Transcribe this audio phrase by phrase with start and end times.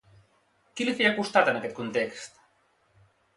[0.79, 2.41] Qui li feia costat, en aquest context?